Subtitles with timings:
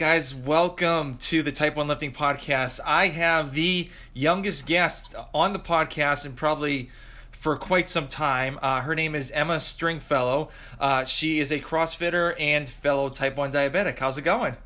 [0.00, 2.80] Guys, welcome to the Type 1 Lifting Podcast.
[2.86, 6.88] I have the youngest guest on the podcast and probably
[7.32, 8.58] for quite some time.
[8.62, 10.48] Uh, her name is Emma Stringfellow.
[10.80, 13.98] Uh, she is a CrossFitter and fellow Type 1 diabetic.
[13.98, 14.56] How's it going?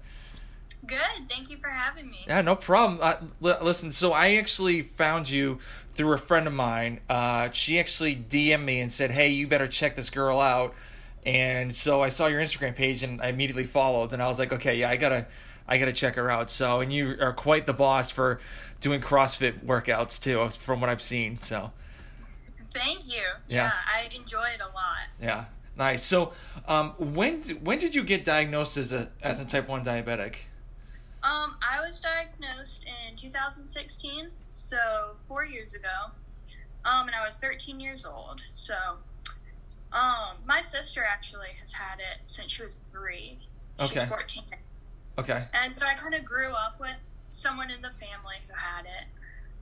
[0.86, 1.28] Good.
[1.28, 2.24] Thank you for having me.
[2.28, 3.00] Yeah, no problem.
[3.02, 5.58] Uh, l- listen, so I actually found you
[5.94, 7.00] through a friend of mine.
[7.10, 10.76] Uh, she actually DM'd me and said, hey, you better check this girl out
[11.26, 14.52] and so I saw your Instagram page and I immediately followed and I was like,
[14.52, 15.26] okay, yeah, I gotta
[15.66, 16.50] I gotta check her out.
[16.50, 18.40] So and you are quite the boss for
[18.80, 21.40] doing CrossFit workouts too, from what I've seen.
[21.40, 21.72] So
[22.72, 23.22] thank you.
[23.48, 25.08] Yeah, yeah I enjoy it a lot.
[25.20, 25.44] Yeah,
[25.76, 26.02] nice.
[26.02, 26.32] So
[26.68, 30.36] um, when when did you get diagnosed as a as a type one diabetic?
[31.22, 34.76] Um, I was diagnosed in 2016, so
[35.24, 36.12] four years ago.
[36.84, 38.42] Um, and I was 13 years old.
[38.52, 38.74] So
[39.94, 43.38] um, my sister actually has had it since she was three.
[43.80, 44.00] Okay.
[44.00, 44.42] She's 14.
[45.18, 45.44] Okay.
[45.54, 46.96] And so I kind of grew up with
[47.32, 49.06] someone in the family who had it.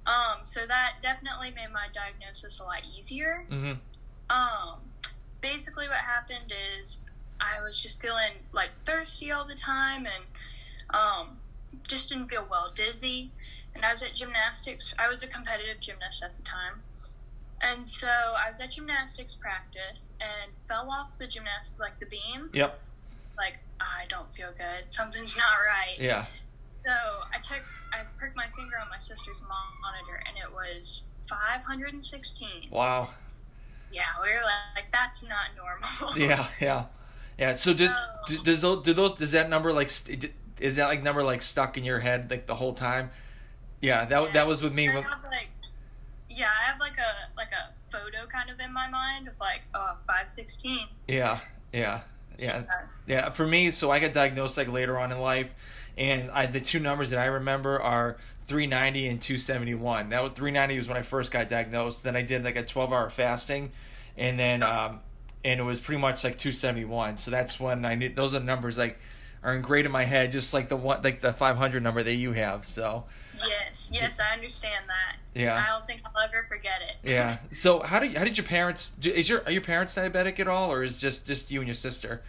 [0.06, 3.44] Um, so that definitely made my diagnosis a lot easier.
[3.50, 3.72] Mm-hmm.
[4.30, 4.78] Um,
[5.40, 6.98] basically, what happened is
[7.40, 10.24] I was just feeling like thirsty all the time and
[10.90, 11.36] um,
[11.86, 13.30] just didn't feel well, dizzy.
[13.74, 14.94] And I was at gymnastics.
[14.98, 16.80] I was a competitive gymnast at the time.
[17.62, 22.50] And so I was at gymnastics practice and fell off the gymnastics, like the beam.
[22.52, 22.78] Yep.
[23.36, 24.84] Like, I don't feel good.
[24.90, 25.98] Something's not right.
[25.98, 26.26] Yeah.
[26.84, 31.04] So I checked, I pricked my finger on my sister's mom monitor and it was
[31.28, 32.68] 516.
[32.70, 33.08] Wow.
[33.92, 34.42] Yeah, we were
[34.74, 36.16] like, that's not normal.
[36.28, 36.84] Yeah, yeah.
[37.38, 37.90] Yeah, so did,
[38.24, 39.90] so, does those, do those, does that number like,
[40.60, 43.10] is that like number like stuck in your head like the whole time?
[43.80, 44.86] Yeah, that, yeah, that was with me.
[44.86, 45.48] Have, like,
[46.34, 49.62] yeah, I have like a like a photo kind of in my mind of like
[49.74, 50.86] oh, 516.
[51.08, 51.38] Yeah,
[51.72, 52.00] yeah,
[52.38, 52.64] yeah,
[53.06, 53.30] yeah.
[53.30, 55.54] For me, so I got diagnosed like later on in life,
[55.96, 58.16] and I the two numbers that I remember are
[58.46, 60.10] 390 and 271.
[60.10, 62.04] That was 390 was when I first got diagnosed.
[62.04, 63.72] Then I did like a 12 hour fasting,
[64.16, 65.00] and then um,
[65.44, 67.16] and it was pretty much like 271.
[67.16, 68.98] So that's when I knew those are numbers like
[69.42, 72.32] are ingrained in my head, just like the one like the 500 number that you
[72.32, 72.64] have.
[72.64, 73.04] So
[73.48, 75.16] Yes, yes, I understand that.
[75.34, 75.56] Yeah.
[75.56, 77.08] I don't think I'll ever forget it.
[77.08, 77.38] Yeah.
[77.52, 80.72] So how did how did your parents is your are your parents diabetic at all,
[80.72, 82.22] or is just just you and your sister?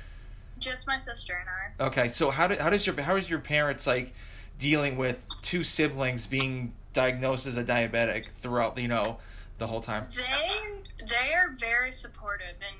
[0.59, 1.87] Just my sister and I.
[1.87, 4.13] Okay, so how did how does your how is your parents like
[4.57, 9.17] dealing with two siblings being diagnosed as a diabetic throughout you know
[9.57, 10.07] the whole time?
[10.15, 12.77] They they are very supportive and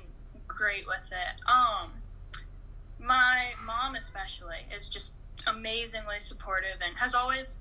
[0.48, 1.50] great with it.
[1.50, 1.90] Um,
[2.98, 5.12] my mom especially is just
[5.46, 7.56] amazingly supportive and has always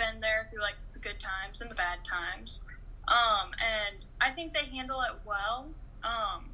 [0.00, 2.60] been there through like the good times and the bad times.
[3.08, 5.68] Um, and I think they handle it well.
[6.02, 6.46] Um,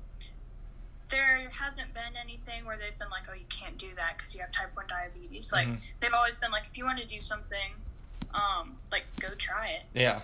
[1.08, 4.40] there hasn't been anything where they've been like, "Oh, you can't do that because you
[4.40, 5.76] have type one diabetes." Like mm-hmm.
[6.00, 7.70] they've always been like, "If you want to do something,
[8.34, 10.20] um, like go try it." Yeah.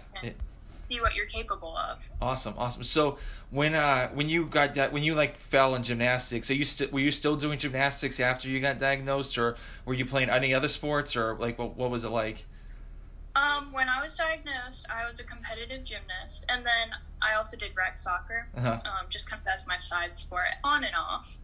[0.88, 2.02] See what you're capable of.
[2.20, 2.82] Awesome, awesome.
[2.82, 3.18] So
[3.50, 6.92] when uh when you got that when you like fell in gymnastics, are you st-
[6.92, 9.56] were you still doing gymnastics after you got diagnosed, or
[9.86, 12.44] were you playing any other sports, or like what what was it like?
[13.34, 16.90] Um, when I was diagnosed, I was a competitive gymnast, and then
[17.22, 18.80] I also did rec soccer, uh-huh.
[18.84, 21.38] um, just kind of as my side sport, on and off.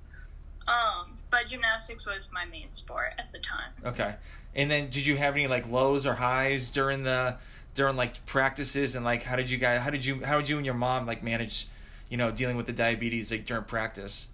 [0.67, 3.73] Um, but gymnastics was my main sport at the time.
[3.87, 4.17] Okay,
[4.55, 7.37] and then did you have any like lows or highs during the
[7.75, 10.59] during like practices, and like how did you guys how did you how did you
[10.59, 11.69] and your mom like manage,
[12.11, 14.29] you know, dealing with the diabetes like during practice?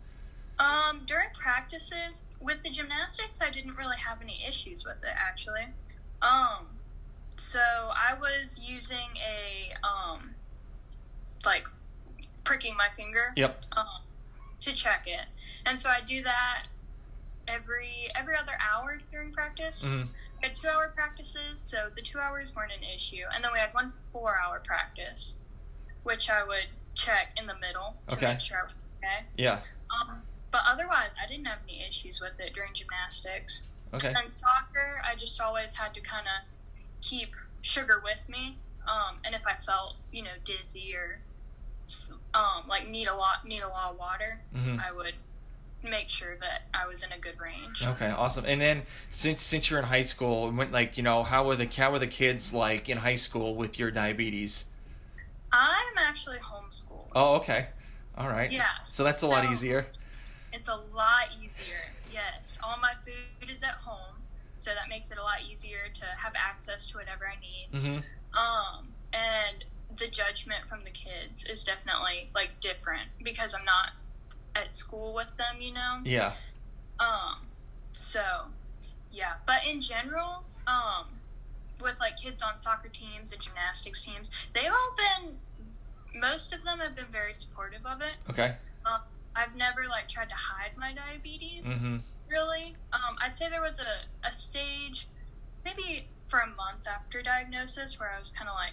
[0.59, 5.67] Um, during practices with the gymnastics, I didn't really have any issues with it actually.
[6.21, 6.67] Um,
[7.37, 10.35] so I was using a um,
[11.45, 11.67] like
[12.45, 13.33] pricking my finger.
[13.37, 13.65] Yep.
[13.77, 13.87] Um,
[14.61, 15.27] to check it,
[15.67, 16.65] and so I do that
[17.49, 19.83] every every other hour during practice.
[19.83, 20.03] hmm
[20.41, 23.25] We had two hour practices, so the two hours weren't an issue.
[23.35, 25.35] And then we had one four hour practice,
[26.05, 28.29] which I would check in the middle to Okay.
[28.33, 29.27] make sure I was okay.
[29.37, 29.61] Yeah.
[29.91, 33.65] Um, but otherwise, I didn't have any issues with it during gymnastics.
[33.93, 34.15] Okay.
[34.17, 36.39] And soccer, I just always had to kind of
[37.05, 37.31] keep
[37.63, 38.57] sugar with me.
[38.87, 41.19] Um, and if I felt, you know, dizzy or
[42.35, 45.15] um, like need a lot need a lot of water, hmm I would
[45.83, 47.83] make sure that I was in a good range.
[47.83, 48.45] Okay, awesome.
[48.47, 51.67] And then since since you're in high school, when like you know, how were the
[51.67, 54.65] how were the kids like in high school with your diabetes?
[55.53, 57.09] I'm actually homeschooled.
[57.15, 57.69] Oh, okay.
[58.17, 58.51] All right.
[58.51, 59.87] Yeah, So that's a lot easier.
[60.53, 61.77] it's a lot easier.
[62.13, 64.14] Yes, all my food is at home,
[64.65, 67.69] so that makes it a lot easier to have access to whatever I need.
[67.79, 67.99] hmm
[68.33, 69.65] Um, and
[69.99, 73.93] the judgment from the kids is definitely like different because I'm not
[74.57, 76.01] at school with them, you know.
[76.05, 76.33] Yeah.
[76.99, 77.53] Um,
[77.93, 78.23] so
[79.11, 81.21] yeah, but in general, um,
[81.83, 85.37] with like kids on soccer teams and gymnastics teams, they've all been.
[86.17, 88.17] Most of them have been very supportive of it.
[88.31, 88.55] Okay.
[88.87, 89.01] Um,
[89.37, 91.97] I've never like tried to hide my diabetes hmm
[92.29, 92.75] really.
[92.93, 95.09] Um, I'd say there was a, a stage,
[95.65, 98.73] maybe for a month after diagnosis, where I was kind of like,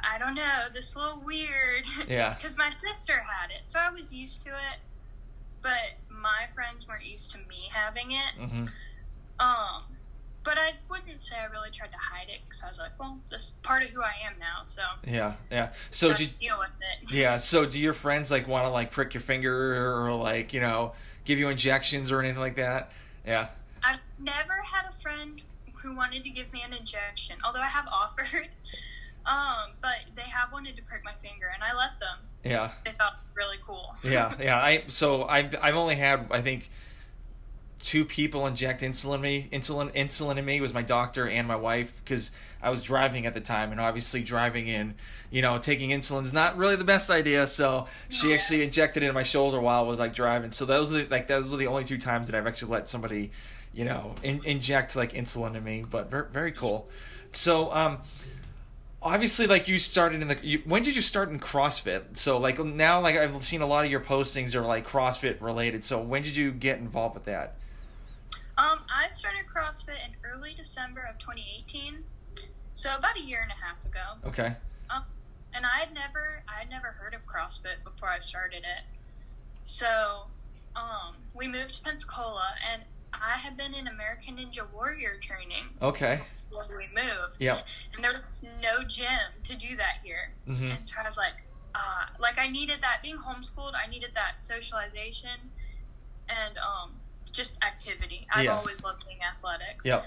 [0.00, 1.84] I don't know, this is a little weird.
[2.08, 2.34] Yeah.
[2.40, 4.78] Because my sister had it, so I was used to it.
[5.62, 8.40] But my friends weren't used to me having it.
[8.40, 8.66] Mm-hmm.
[9.40, 9.82] Um,
[10.42, 13.18] but I wouldn't say I really tried to hide it because I was like, well,
[13.30, 15.34] this is part of who I am now, so Yeah.
[15.50, 15.72] Yeah.
[15.90, 17.12] So did deal with it.
[17.14, 17.36] yeah.
[17.50, 20.92] So do your friends like want to like prick your finger or like you know
[21.24, 22.90] give you injections or anything like that?
[23.26, 23.48] Yeah.
[23.82, 25.40] I've never had a friend
[25.74, 28.48] who wanted to give me an injection, although I have offered.
[29.26, 32.18] Um, but they have wanted to prick my finger, and I let them.
[32.44, 32.70] Yeah.
[32.84, 33.94] They thought really cool.
[34.02, 34.56] Yeah, yeah.
[34.56, 36.70] I so I've I've only had I think
[37.82, 41.92] two people inject insulin me insulin insulin in me was my doctor and my wife
[42.04, 42.30] because
[42.62, 44.94] I was driving at the time and obviously driving in
[45.30, 49.06] you know taking insulin is not really the best idea so she actually injected it
[49.06, 50.52] in my shoulder while I was like driving.
[50.52, 52.88] So those are the, like those were the only two times that I've actually let
[52.88, 53.30] somebody
[53.72, 56.88] you know in, inject like insulin in me but very, very cool.
[57.32, 57.98] So um
[59.00, 62.18] obviously like you started in the you, when did you start in crossfit?
[62.18, 65.82] So like now like i've seen a lot of your postings are like crossfit related
[65.82, 67.54] so when did you get involved with that
[68.60, 72.04] Um, I started CrossFit in early December of 2018,
[72.74, 74.28] so about a year and a half ago.
[74.28, 74.54] okay
[75.54, 78.84] and I had never I had never heard of CrossFit before I started it.
[79.62, 80.26] So,
[80.76, 86.20] um, we moved to Pensacola, and I had been in American Ninja Warrior training okay
[86.50, 87.36] when we moved.
[87.38, 87.60] Yeah.
[87.94, 89.06] And there was no gym
[89.44, 90.70] to do that here, mm-hmm.
[90.70, 91.42] and so I was like,
[91.74, 93.72] uh, like I needed that being homeschooled.
[93.74, 95.38] I needed that socialization,
[96.28, 96.92] and um,
[97.32, 98.26] just activity.
[98.32, 98.54] I've Yeah.
[98.56, 99.80] always loved being athletic.
[99.84, 100.04] Yep.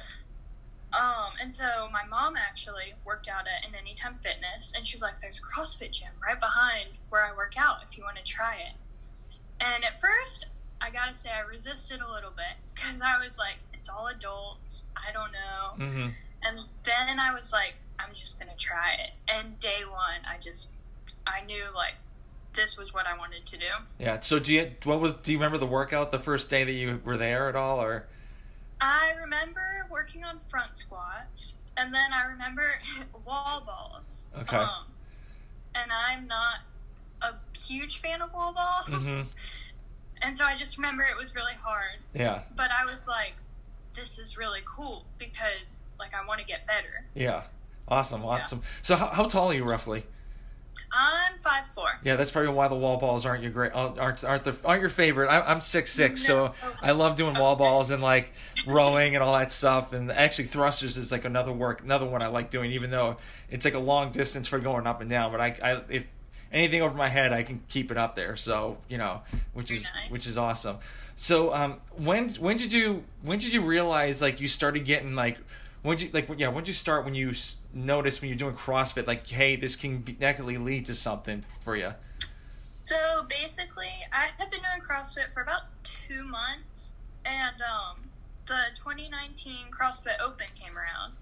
[0.93, 5.01] Um, and so my mom actually worked out at an Anytime Fitness, and she was
[5.01, 7.81] like, "There's a CrossFit gym right behind where I work out.
[7.83, 8.75] If you want to try it."
[9.59, 10.45] And at first,
[10.81, 14.85] I gotta say, I resisted a little bit because I was like, "It's all adults.
[14.95, 16.09] I don't know." hmm
[16.45, 20.69] And then I was like, "I'm just gonna try it." And day one, I just,
[21.25, 21.95] I knew like
[22.55, 23.65] this was what I wanted to do.
[23.99, 26.71] yeah so do you what was do you remember the workout the first day that
[26.71, 28.07] you were there at all or
[28.81, 32.63] I remember working on front squats, and then I remember
[33.25, 34.27] wall balls.
[34.37, 34.57] Okay.
[34.57, 34.85] Um,
[35.73, 36.55] and I'm not
[37.21, 39.21] a huge fan of wall balls, Mm-hmm.
[40.21, 41.99] and so I just remember it was really hard.
[42.13, 43.35] yeah But I was like,
[43.95, 47.43] "This is really cool because like I want to get better." yeah
[47.87, 50.03] awesome awesome so how, how tall are you roughly
[50.91, 51.87] I'm five four.
[52.03, 54.89] yeah that's probably why the wall balls aren't your great aren't aren't the aren't your
[54.89, 58.31] favorite I, i'm six six so I love doing wall balls and like
[58.67, 59.93] rowing and all that stuff.
[59.93, 63.17] And actually, thrusters is like another work, another one I like doing, even though
[63.49, 65.31] it's like a long distance for going up and down.
[65.31, 66.07] But I, I if
[66.51, 68.35] anything over my head, I can keep it up there.
[68.35, 69.21] So you know,
[69.53, 70.11] which is nice.
[70.11, 70.77] which is awesome.
[71.15, 75.37] So um, when when did you when did you realize like you started getting like
[75.83, 79.05] when you like yeah when you start when you s- noticed when you're doing CrossFit
[79.05, 81.93] like hey this can be, actually lead to something for you.
[82.85, 82.95] So
[83.29, 88.09] basically, I had been doing CrossFit for about two months, and um,
[88.45, 91.13] the 2019 CrossFit Open came around,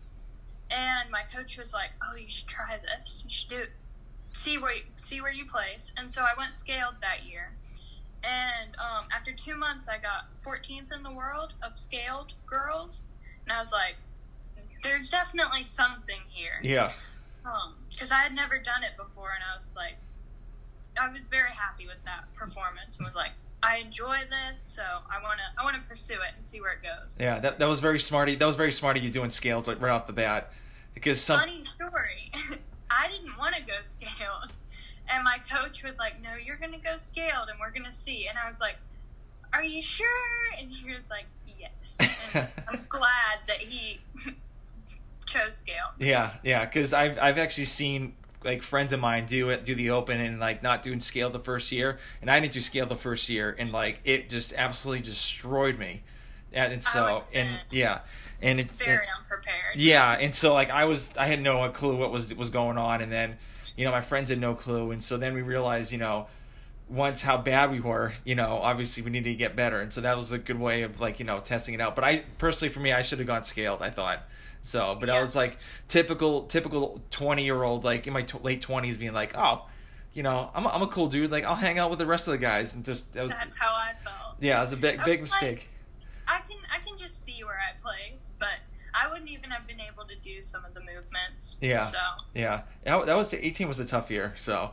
[0.71, 3.21] and my coach was like, "Oh, you should try this.
[3.23, 3.71] You should do it.
[4.33, 7.51] See where you, see where you place." And so I went scaled that year,
[8.23, 13.03] and um, after two months, I got 14th in the world of scaled girls,
[13.45, 13.97] and I was like,
[14.83, 16.91] "There's definitely something here." Yeah.
[17.45, 19.97] Um, because I had never done it before, and I was like,
[20.99, 23.31] I was very happy with that performance, and was like,
[23.63, 27.17] I enjoy this, so I wanna I wanna pursue it and see where it goes.
[27.19, 28.27] Yeah, that, that was very smart.
[28.27, 30.51] That was very smart of you doing scaled like, right off the bat,
[30.93, 32.31] because some Funny story.
[32.89, 34.51] I didn't want to go scaled,
[35.09, 38.37] and my coach was like, "No, you're gonna go scaled, and we're gonna see." And
[38.37, 38.77] I was like,
[39.53, 40.07] "Are you sure?"
[40.59, 41.97] And he was like, "Yes."
[42.33, 44.01] And I'm glad that he
[45.31, 45.91] chose scaled.
[45.99, 49.91] Yeah, yeah, because I've I've actually seen like friends of mine do it, do the
[49.91, 52.95] open, and like not doing scale the first year, and I didn't do scale the
[52.95, 56.01] first year, and like it just absolutely destroyed me,
[56.53, 57.99] and, so and yeah,
[58.41, 59.75] and it's Very it- unprepared.
[59.75, 63.01] yeah, and so like I was I had no clue what was was going on,
[63.01, 63.37] and then
[63.77, 66.27] you know my friends had no clue, and so then we realized you know
[66.89, 70.01] once how bad we were, you know, obviously we needed to get better, and so
[70.01, 71.95] that was a good way of like you know testing it out.
[71.95, 73.81] But I personally, for me, I should have gone scaled.
[73.81, 74.23] I thought
[74.63, 78.61] so, but I was like typical typical twenty year old like in my t- late
[78.61, 79.65] twenties being like, oh,
[80.13, 81.31] you know, I'm a, I'm a cool dude.
[81.31, 83.55] Like I'll hang out with the rest of the guys, and just that was That's
[83.57, 84.37] how I felt.
[84.39, 85.69] yeah, it was a big I big was like- mistake.
[86.27, 88.49] I can I can just see where I place, but
[88.93, 91.57] I wouldn't even have been able to do some of the movements.
[91.61, 91.85] Yeah.
[91.87, 91.97] So
[92.35, 94.71] Yeah, that that was eighteen was a tough year, so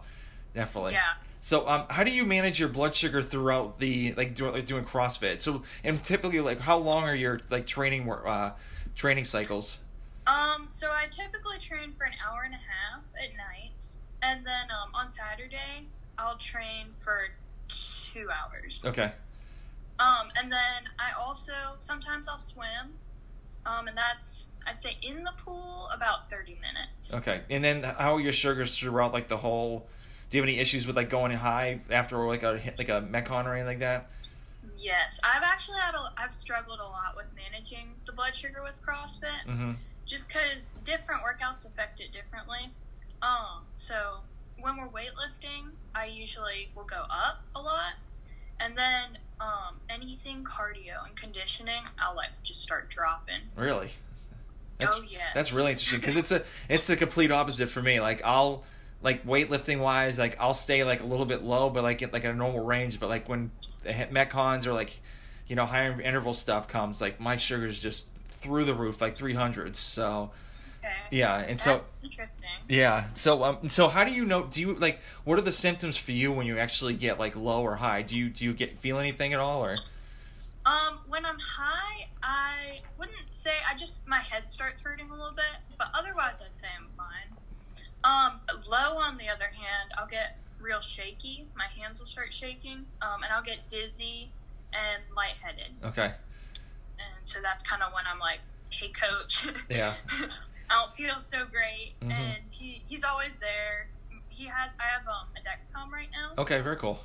[0.54, 0.92] definitely.
[0.92, 1.02] yeah.
[1.40, 4.84] So, um, how do you manage your blood sugar throughout the like doing like doing
[4.84, 5.40] CrossFit?
[5.40, 8.50] So, and typically, like, how long are your like training uh
[8.98, 9.78] training cycles?
[10.26, 13.86] Um, so I typically train for an hour and a half at night,
[14.22, 15.86] and then um, on Saturday
[16.18, 17.28] I'll train for
[17.68, 18.84] two hours.
[18.86, 19.10] Okay,
[19.98, 22.92] Um, and then I also sometimes I'll swim,
[23.64, 27.14] um, and that's I'd say in the pool about thirty minutes.
[27.14, 29.88] okay, and then how are your sugars throughout like the whole?
[30.28, 33.46] Do you have any issues with like going high after like a like a metcon
[33.46, 34.10] or anything like that?
[34.78, 38.80] Yes, I've actually had a I've struggled a lot with managing the blood sugar with
[38.82, 39.46] CrossFit.
[39.46, 39.72] Mm-hmm.
[40.06, 42.70] just because different workouts affect it differently.
[43.20, 44.18] Um, so
[44.60, 47.94] when we're weightlifting, I usually will go up a lot,
[48.60, 53.40] and then um, anything cardio and conditioning, I'll like just start dropping.
[53.56, 53.90] Really?
[54.78, 58.00] That's, oh yeah, That's really interesting because it's a it's the complete opposite for me.
[58.00, 58.64] Like I'll
[59.02, 62.24] like weightlifting wise, like I'll stay like a little bit low, but like at like
[62.24, 62.98] a normal range.
[63.00, 63.50] But like when
[63.82, 64.98] the metcons or like
[65.46, 69.34] you know higher interval stuff comes, like my sugar's just through the roof, like three
[69.34, 69.78] hundreds.
[69.78, 70.30] So
[70.84, 70.92] Okay.
[71.10, 72.48] yeah, and so That's interesting.
[72.68, 74.44] yeah, so um, so how do you know?
[74.44, 77.62] Do you like what are the symptoms for you when you actually get like low
[77.62, 78.02] or high?
[78.02, 79.76] Do you do you get feel anything at all or?
[80.66, 85.32] Um, when I'm high, I wouldn't say I just my head starts hurting a little
[85.34, 85.46] bit,
[85.78, 87.36] but otherwise I'd say I'm fine.
[88.04, 91.50] Um, low on the other hand, I'll get real shaky.
[91.56, 94.34] My hands will start shaking, um, and I'll get dizzy
[94.72, 95.76] and lightheaded.
[95.84, 96.14] Okay,
[96.98, 98.40] And so that's kind of when I'm like,
[98.70, 99.94] "Hey, coach, Yeah.
[100.70, 102.12] I don't feel so great." Mhm.
[102.12, 103.90] And he he's always there.
[104.28, 107.00] He has I have um, a Dexcom right now okay, very cool.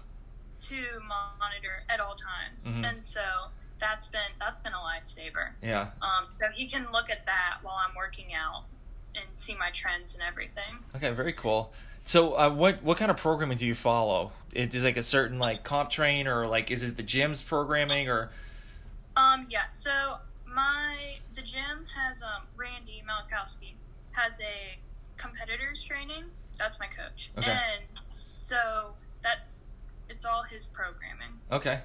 [0.62, 2.89] to monitor at all times, Mhm.
[2.89, 5.55] and so that's been that's been a lifesaver.
[5.62, 8.65] Yeah, Um, so you can look at that while I'm working out
[9.15, 10.79] and see my trends and everything.
[10.96, 11.72] Okay, very cool.
[12.05, 14.32] So, uh, what what kind of programming do you follow?
[14.53, 18.32] Is it like a certain like CompTrain or like is it the gym's programming or?
[19.15, 19.70] Um, yeah.
[19.70, 19.89] So
[20.46, 20.96] my
[21.36, 23.74] the gym has um Randy Malakowski
[24.12, 24.77] has a
[25.17, 26.25] competitors training.
[26.60, 27.50] That's my coach, Okay.
[27.50, 28.93] and so
[29.24, 29.63] that's
[30.10, 31.39] it's all his programming.
[31.51, 31.79] Okay,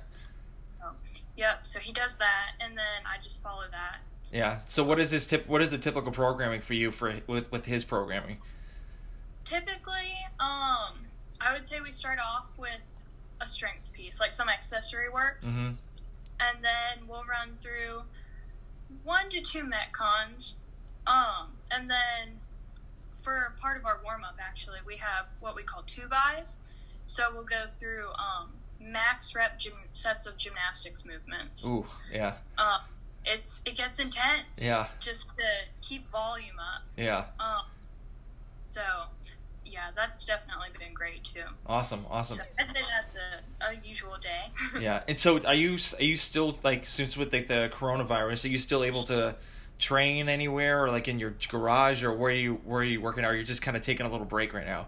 [1.36, 1.60] Yep.
[1.66, 3.98] So he does that, and then I just follow that.
[4.32, 4.58] Yeah.
[4.66, 5.46] So, what is his tip?
[5.48, 8.38] What is the typical programming for you for with with his programming?
[9.44, 10.92] Typically, um,
[11.40, 13.02] I would say we start off with
[13.40, 15.40] a strength piece, like some accessory work.
[15.42, 15.68] Mm-hmm.
[16.40, 18.02] and then we'll run through
[19.04, 20.54] one to two metcons.
[21.06, 22.28] Um, and then
[23.22, 26.56] for part of our warm up, actually, we have what we call two buys.
[27.04, 31.64] So we'll go through um, max rep gym- sets of gymnastics movements.
[31.66, 32.80] Ooh, yeah, Um,
[33.28, 35.44] it's it gets intense yeah, just to
[35.82, 36.82] keep volume up.
[36.96, 37.24] yeah.
[37.38, 37.64] Um,
[38.70, 38.80] so
[39.64, 41.42] yeah, that's definitely been great too.
[41.66, 42.38] Awesome, awesome.
[42.38, 44.50] So I'd say that's a, a usual day.
[44.80, 48.48] Yeah, and so are you are you still like since with like the coronavirus, are
[48.48, 49.36] you still able to
[49.78, 53.24] train anywhere or like in your garage or where are you where are you working?
[53.24, 54.86] Or are you just kind of taking a little break right now?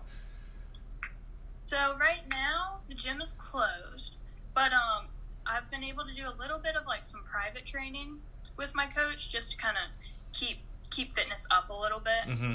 [1.66, 4.16] So right now the gym is closed,
[4.54, 5.06] but um,
[5.46, 8.18] I've been able to do a little bit of like some private training
[8.60, 9.90] with my coach just to kind of
[10.32, 10.58] keep
[10.90, 12.28] keep fitness up a little bit.
[12.28, 12.52] Mm-hmm.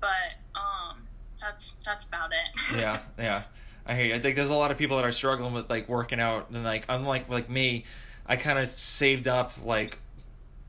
[0.00, 0.98] But um,
[1.40, 2.60] that's that's about it.
[2.78, 3.42] yeah, yeah.
[3.86, 4.14] I hear you.
[4.14, 6.62] I think there's a lot of people that are struggling with like working out and
[6.62, 7.84] like unlike like me,
[8.26, 9.98] I kind of saved up like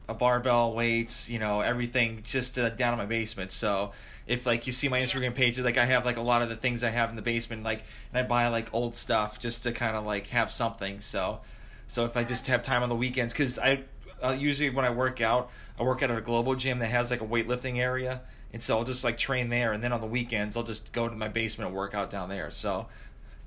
[0.09, 3.51] a barbell, weights, you know, everything just uh, down in my basement.
[3.51, 3.91] So
[4.25, 6.55] if like you see my Instagram page, like I have like a lot of the
[6.55, 9.73] things I have in the basement, like and I buy like old stuff just to
[9.73, 11.01] kind of like have something.
[11.01, 11.41] So
[11.87, 13.83] so if I just have time on the weekends, because I
[14.23, 15.49] uh, usually when I work out,
[15.79, 18.21] I work out at a global gym that has like a weightlifting area,
[18.53, 21.09] and so I'll just like train there, and then on the weekends I'll just go
[21.09, 22.49] to my basement and work out down there.
[22.51, 22.87] So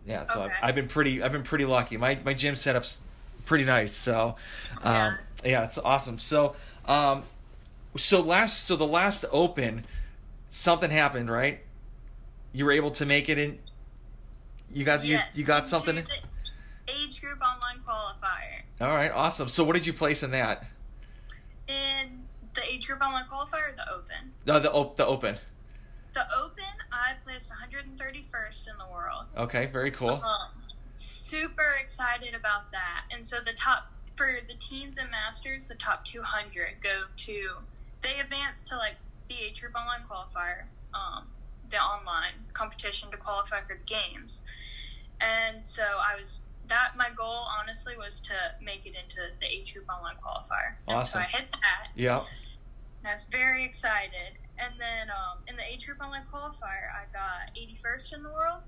[0.04, 0.54] yeah, so Okay.
[0.62, 1.96] I've, I've been pretty I've been pretty lucky.
[1.96, 3.00] My my gym setup's
[3.44, 3.92] pretty nice.
[3.92, 4.36] So
[4.82, 5.16] um, Yeah.
[5.44, 6.18] yeah, it's awesome.
[6.18, 6.54] So
[6.86, 7.22] um,
[7.96, 9.84] so last so the last open,
[10.50, 11.60] something happened, right?
[12.52, 13.58] You were able to make it in.
[14.72, 15.96] You got Yes, you you got something.
[16.88, 18.62] Age group online qualifier.
[18.80, 19.48] All right, awesome.
[19.48, 20.64] So what did you place in that?
[21.66, 24.32] In the age group online qualifier or the open?
[24.44, 25.36] The the op- the open.
[26.12, 29.24] The open, I placed 131st in the world.
[29.36, 30.22] Okay, very cool.
[30.24, 30.50] Um,
[30.94, 33.04] super excited about that.
[33.10, 37.48] And so the top for the teens and masters, the top 200 go to
[38.02, 38.96] they advance to like
[39.28, 40.64] the age group online qualifier,
[40.94, 41.26] um,
[41.70, 44.42] the online competition to qualify for the games.
[45.20, 49.72] And so I was that my goal honestly was to make it into the age
[49.74, 50.74] group online qualifier.
[50.88, 51.20] And Awesome.
[51.22, 51.88] so I hit that.
[51.94, 52.18] Yeah.
[53.00, 54.38] And I was very excited.
[54.58, 58.62] And then um, in the age group online qualifier, I got 81st in the world.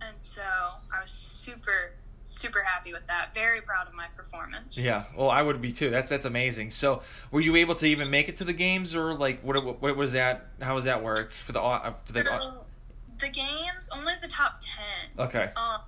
[0.00, 1.92] And so I was super,
[2.26, 3.34] super happy with that.
[3.34, 4.78] Very proud of my performance.
[4.78, 5.04] Yeah.
[5.16, 5.90] Well, I would be too.
[5.90, 6.70] That's that's amazing.
[6.70, 9.82] So, were you able to even make it to the games, or like what what,
[9.82, 10.46] what was that?
[10.62, 11.60] How was that work for the
[12.04, 12.24] for the?
[12.24, 12.64] So
[13.18, 14.60] the games, only the top
[15.16, 15.50] 10 Okay.
[15.56, 15.80] um,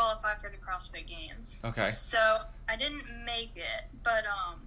[0.00, 1.60] qualify for the CrossFit Games.
[1.64, 1.90] Okay.
[1.90, 2.18] So
[2.68, 4.60] I didn't make it, but um,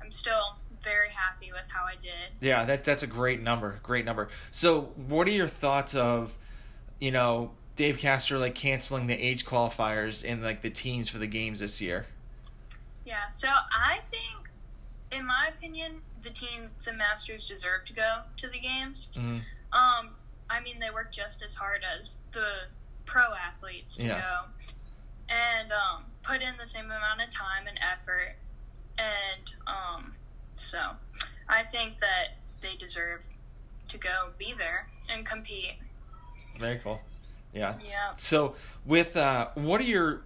[0.00, 2.32] I'm still very happy with how I did.
[2.40, 3.78] Yeah, that that's a great number.
[3.82, 4.28] Great number.
[4.50, 6.34] So, what are your thoughts of,
[6.98, 11.26] you know, Dave Castro like canceling the age qualifiers and like the teams for the
[11.26, 12.06] games this year?
[13.04, 14.50] Yeah, so I think,
[15.10, 19.10] in my opinion, the teams and masters deserve to go to the games.
[19.14, 19.38] hmm
[19.72, 20.10] Um,
[20.50, 22.46] I mean, they work just as hard as the
[23.06, 24.20] pro athletes you Yeah.
[24.20, 28.36] go, and um, put in the same amount of time and effort,
[28.98, 30.14] and um,
[30.54, 30.78] so
[31.48, 32.28] I think that
[32.60, 33.22] they deserve
[33.88, 35.74] to go be there and compete.
[36.58, 37.00] Very cool.
[37.52, 37.74] Yeah.
[37.84, 38.12] Yeah.
[38.16, 38.54] So,
[38.86, 40.22] with uh, what are your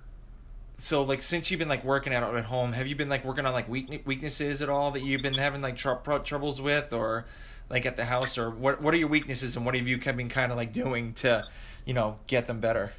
[0.76, 3.46] so like since you've been like working out at home, have you been like working
[3.46, 7.24] on like weak- weaknesses at all that you've been having like tr- troubles with, or
[7.70, 10.28] like at the house, or what what are your weaknesses and what have you been
[10.28, 11.46] kind of like doing to,
[11.87, 12.92] you know, get them better?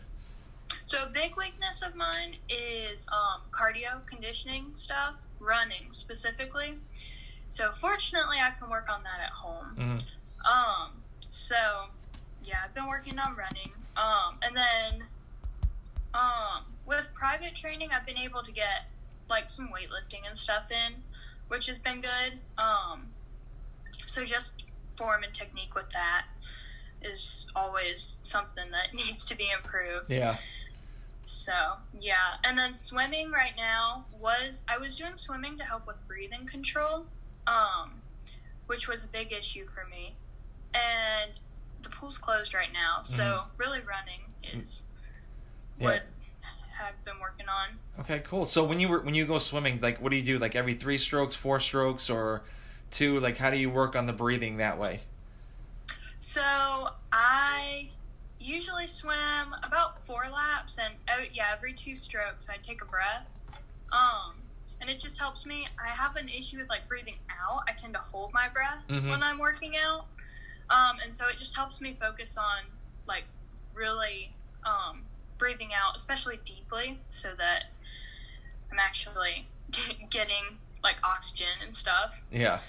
[0.88, 6.76] So a big weakness of mine is um, cardio conditioning stuff, running specifically.
[7.50, 9.76] So fortunately, I can work on that at home.
[9.78, 10.50] Mhm.
[10.50, 10.91] Um,
[11.30, 11.56] so
[12.41, 13.71] yeah, I've been working on running.
[13.97, 15.08] Um, and then
[16.13, 18.86] um, with private training, I've been able to get
[19.30, 20.93] like some weightlifting and stuff in,
[21.50, 22.39] which has been good.
[22.58, 23.08] Um,
[24.06, 26.26] so just form and technique with that
[27.01, 30.10] is always something that needs to be improved.
[30.10, 30.38] Yeah.
[31.23, 31.51] So
[31.99, 36.45] yeah, and then swimming right now was I was doing swimming to help with breathing
[36.45, 37.05] control,
[37.47, 37.91] um,
[38.67, 40.15] which was a big issue for me,
[40.73, 41.31] and
[41.83, 44.21] the pool's closed right now, so really running
[44.62, 44.83] is
[45.79, 45.86] Yeah.
[45.88, 46.03] what
[46.81, 47.77] I've been working on.
[47.99, 48.45] Okay, cool.
[48.45, 50.39] So when you were when you go swimming, like what do you do?
[50.39, 52.43] Like every three strokes, four strokes, or
[52.89, 53.19] two?
[53.19, 55.01] Like how do you work on the breathing that way?
[56.19, 56.41] So
[57.12, 57.89] I
[58.39, 63.27] usually swim about four laps, and oh, yeah, every two strokes I take a breath.
[63.91, 64.43] Um,
[64.82, 65.67] and it just helps me.
[65.84, 67.62] I have an issue with like breathing out.
[67.67, 69.10] I tend to hold my breath Mhm.
[69.10, 70.06] when I'm working out,
[70.69, 72.65] um, and so it just helps me focus on
[73.06, 73.25] like
[73.73, 75.06] really um,
[75.38, 77.63] breathing out, especially deeply, so that
[78.71, 79.47] I'm actually
[80.10, 82.21] getting like oxygen and stuff.
[82.30, 82.60] Yeah.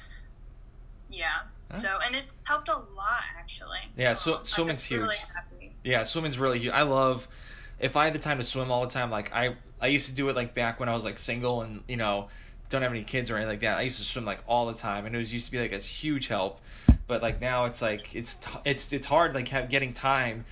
[1.08, 1.40] Yeah.
[1.70, 1.76] Huh?
[1.78, 3.78] So and it's helped a lot actually.
[3.96, 5.24] Yeah, been swimming's Really huge.
[5.34, 5.72] happy.
[5.84, 6.72] Yeah, swimming's really huge.
[6.72, 7.28] I love
[7.78, 9.10] if I had the time to swim all the time.
[9.10, 11.82] Like I, I used to do it like back when I was like single and
[11.88, 12.28] you know
[12.68, 13.78] don't have any kids or anything like that.
[13.78, 15.72] I used to swim like all the time, and it was used to be like
[15.72, 16.60] a huge help.
[17.06, 20.44] But like now, it's like it's t- it's it's hard like have, getting time,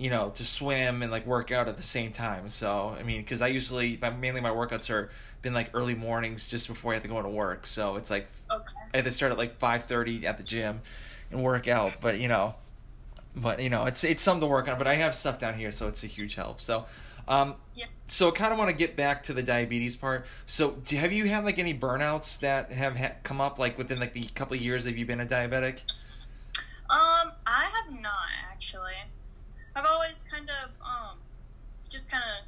[0.00, 2.48] you know, to swim and like work out at the same time.
[2.48, 5.10] So I mean, because I usually my, mainly my workouts are
[5.42, 7.66] been like early mornings just before I have to go to work.
[7.66, 8.74] So it's like Okay.
[8.94, 10.80] I had to start at like five thirty at the gym
[11.30, 11.98] and work out.
[12.00, 12.54] But you know,
[13.36, 14.78] but you know, it's it's something to work on.
[14.78, 16.60] But I have stuff down here, so it's a huge help.
[16.60, 16.86] So,
[17.28, 17.86] um, Yeah.
[18.08, 20.26] so I kind of want to get back to the diabetes part.
[20.46, 24.00] So, do, have you had like any burnouts that have ha- come up like within
[24.00, 25.82] like the couple of years that you've been a diabetic?
[26.90, 28.92] Um, I have not actually.
[29.76, 31.18] I've always kind of um,
[31.88, 32.46] just kind of.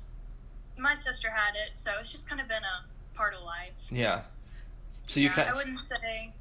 [0.83, 3.75] My sister had it, so it's just kind of been a part of life.
[3.91, 4.23] Yeah.
[5.07, 6.33] So you yeah, kind I wouldn't say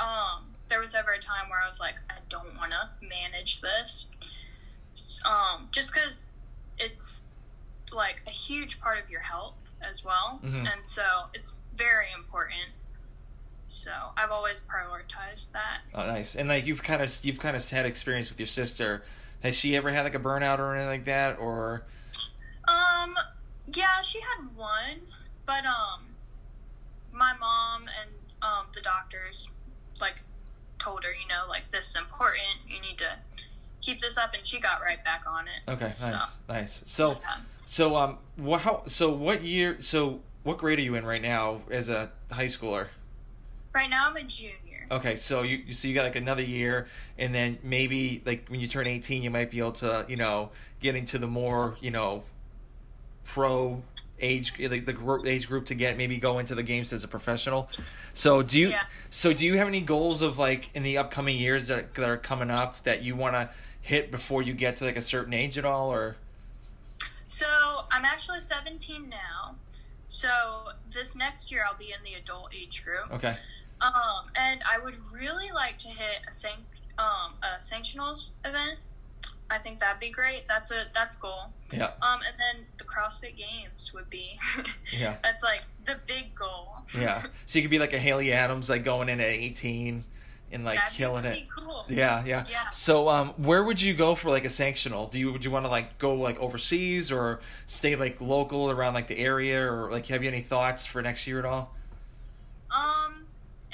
[0.00, 3.60] um there was ever a time where I was like, I don't want to manage
[3.60, 4.06] this.
[5.26, 6.26] Um, just because
[6.78, 7.22] it's
[7.92, 10.72] like a huge part of your health as well, Mhm.
[10.72, 11.02] and so
[11.34, 12.70] it's very important.
[13.66, 15.80] So I've always prioritized that.
[15.94, 16.36] Oh, nice.
[16.36, 19.04] And like you've kind of you've kind of had experience with your sister.
[19.44, 21.38] Has she ever had like a burnout or anything like that?
[21.38, 21.84] Or
[22.66, 23.14] Um,
[23.66, 25.02] yeah, she had one,
[25.44, 26.06] but um,
[27.12, 29.46] my mom and um the doctors
[30.00, 30.20] like
[30.78, 32.42] told her, you know, like this is important.
[32.66, 33.18] You need to
[33.82, 35.70] keep this up, and she got right back on it.
[35.70, 36.82] okay, nice, nice.
[36.86, 37.36] So yeah.
[37.66, 39.76] so um, what how so what year?
[39.82, 42.88] So what grade are you in right now as a high schooler?
[43.74, 44.54] right now I'm a junior.
[44.90, 46.86] Okay, so you so you got like another year,
[47.18, 50.50] and then maybe like when you turn eighteen, you might be able to you know
[50.80, 52.22] get into the more you know
[53.24, 53.82] pro
[54.20, 57.08] age like the group, age group to get maybe go into the games as a
[57.08, 57.68] professional.
[58.12, 58.82] So do you Yeah.
[59.10, 62.16] so do you have any goals of like in the upcoming years that that are
[62.16, 65.58] coming up that you want to hit before you get to like a certain age
[65.58, 66.16] at all or
[67.26, 67.46] So
[67.90, 69.56] I'm actually 17 now.
[70.06, 70.28] So
[70.92, 73.12] this next year I'll be in the adult age group.
[73.12, 73.34] okay
[73.80, 76.52] Um, and I would really like to hit a san-
[76.98, 78.78] um a sanctionals event.
[79.50, 80.44] I think that'd be great.
[80.48, 81.50] That's a that's goal.
[81.72, 84.38] yeah Um, and then the CrossFit Games would be.
[84.92, 85.16] Yeah.
[85.22, 86.68] That's like the big goal.
[86.98, 90.04] yeah so you could be like a Haley Adams like going in at eighteen
[90.52, 91.48] and like That'd killing it.
[91.50, 91.84] Cool.
[91.88, 92.44] Yeah, yeah.
[92.48, 92.70] Yeah.
[92.70, 95.10] So, um, where would you go for like a sanctional?
[95.10, 98.94] Do you would you want to like go like overseas or stay like local around
[98.94, 101.74] like the area or like have you any thoughts for next year at all?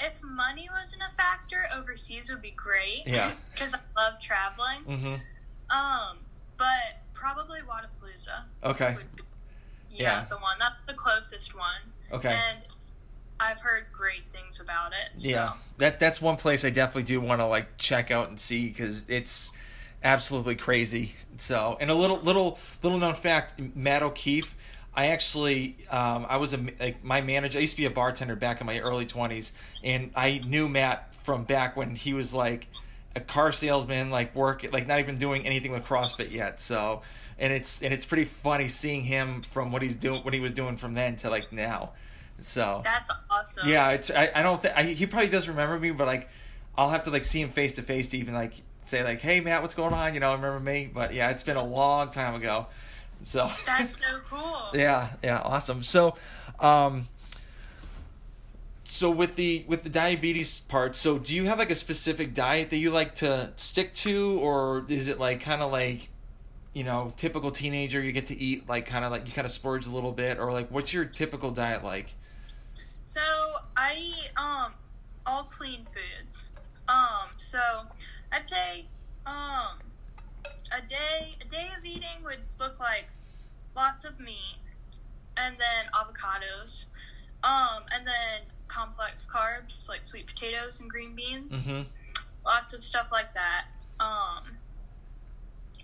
[0.01, 3.03] If money wasn't a factor, overseas would be great.
[3.05, 3.31] Yeah.
[3.53, 4.83] Because I love traveling.
[4.87, 5.77] Mm-hmm.
[5.77, 6.17] Um,
[6.57, 8.43] but probably Wodapalooza.
[8.63, 8.97] Okay.
[9.15, 9.23] Be,
[9.91, 10.03] Yeah.
[10.21, 10.57] yeah, the one.
[10.59, 11.81] That's the closest one.
[12.11, 12.29] Okay.
[12.33, 12.59] And
[13.39, 15.19] I've heard great things about it.
[15.19, 15.29] So.
[15.29, 15.53] Yeah.
[15.77, 19.03] That that's one place I definitely do want to like check out and see because
[19.07, 19.51] it's
[20.03, 21.13] absolutely crazy.
[21.37, 24.55] So, and a little little little known fact, Matt O'Keefe.
[24.93, 27.57] I actually, um, I was a like my manager.
[27.57, 31.15] I used to be a bartender back in my early twenties, and I knew Matt
[31.23, 32.67] from back when he was like
[33.15, 36.59] a car salesman, like work, like not even doing anything with CrossFit yet.
[36.59, 37.03] So,
[37.39, 40.51] and it's and it's pretty funny seeing him from what he's doing, what he was
[40.51, 41.91] doing from then to like now.
[42.41, 43.69] So That's awesome.
[43.69, 46.27] yeah, it's I, I don't think he probably does remember me, but like
[46.77, 48.53] I'll have to like see him face to face to even like
[48.85, 50.13] say like, hey Matt, what's going on?
[50.13, 50.89] You know, remember me?
[50.93, 52.67] But yeah, it's been a long time ago.
[53.23, 54.61] So That's so cool.
[54.73, 55.83] yeah, yeah, awesome.
[55.83, 56.15] So,
[56.59, 57.07] um,
[58.85, 62.69] so with the with the diabetes part, so do you have like a specific diet
[62.71, 66.09] that you like to stick to, or is it like kind of like,
[66.73, 69.51] you know, typical teenager you get to eat like kind of like you kind of
[69.51, 72.13] splurge a little bit, or like what's your typical diet like?
[73.01, 73.21] So
[73.77, 74.73] I eat um
[75.25, 76.49] all clean foods.
[76.89, 77.59] Um, so
[78.31, 78.85] I'd say
[79.25, 79.79] um
[80.71, 83.05] a day a day of eating would look like
[83.75, 84.57] lots of meat
[85.37, 86.85] and then avocados.
[87.43, 91.53] Um, and then complex carbs like sweet potatoes and green beans.
[91.53, 91.81] Mm-hmm.
[92.45, 93.65] Lots of stuff like that.
[93.99, 94.43] Um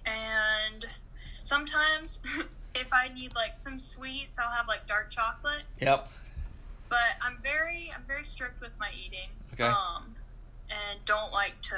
[0.06, 0.86] and
[1.44, 2.20] sometimes
[2.76, 6.10] if I need like some sweets, I'll have like dark chocolate Yep.
[6.90, 9.30] but I'm very I'm very strict with my eating.
[9.54, 9.64] Okay.
[9.64, 10.16] Um,
[10.70, 11.76] and don't like to.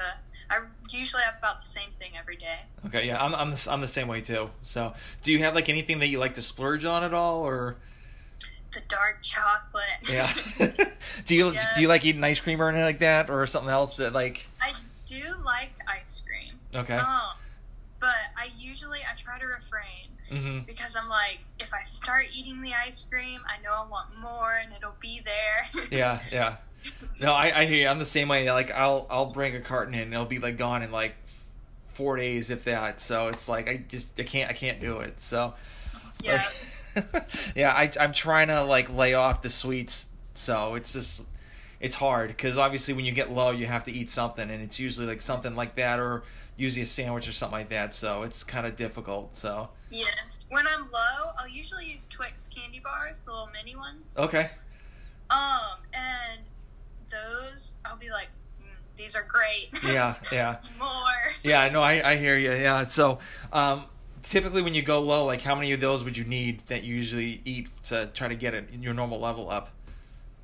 [0.50, 0.60] I
[0.90, 2.60] usually have about the same thing every day.
[2.88, 4.50] Okay, yeah, I'm I'm the, I'm the same way too.
[4.62, 7.76] So, do you have like anything that you like to splurge on at all, or
[8.74, 9.84] The dark chocolate.
[10.10, 10.34] yeah?
[11.26, 11.74] do you Yeah.
[11.76, 14.48] do you like eating ice cream or anything like that, or something else that like?
[14.62, 14.74] I
[15.06, 16.60] do like ice cream.
[16.74, 16.96] Okay.
[16.96, 17.32] Um,
[18.00, 20.60] but I usually I try to refrain Mm-hmm.
[20.68, 24.52] because I'm like, if I start eating the ice cream, I know I want more,
[24.64, 25.86] and it'll be there.
[25.90, 26.58] Yeah, yeah.
[27.20, 27.88] No, I I hear you.
[27.88, 28.50] I'm the same way.
[28.52, 31.16] Like I'll I'll bring a carton in, and it'll be like gone in like
[31.94, 33.00] four days if that.
[33.00, 35.20] So it's like I just I can't I can't do it.
[35.20, 35.54] So
[36.24, 36.44] yeah.
[37.56, 41.28] yeah, I, I'm trying to like lay off the sweets, so it's just
[41.80, 44.80] it's hard because obviously when you get low, you have to eat something, and it's
[44.80, 46.24] usually like something like that, or
[46.58, 47.94] usually a sandwich or something like that.
[47.94, 49.38] So it's kind of difficult.
[49.38, 50.46] So Yes.
[50.50, 54.16] When I'm low, I'll usually use Twix candy bars, the little mini ones.
[54.18, 54.52] okay,
[55.30, 56.42] Um, and
[57.10, 58.28] those, I'll be like,
[58.62, 58.66] mm,
[58.98, 59.70] these are great.
[59.84, 60.90] yeah, yeah, More.
[61.44, 61.70] yeah.
[61.70, 62.52] No, I I hear you.
[62.52, 62.86] Yeah.
[62.86, 63.20] So
[63.54, 63.86] um,
[64.24, 66.96] typically when you go low, like how many of those would you need that you
[66.96, 69.70] usually eat to try to get it your normal level up?